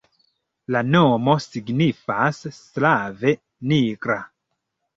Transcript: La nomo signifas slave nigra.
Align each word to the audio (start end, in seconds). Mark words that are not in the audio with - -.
La 0.75 0.79
nomo 0.95 1.35
signifas 1.49 2.41
slave 2.57 3.37
nigra. 3.75 4.21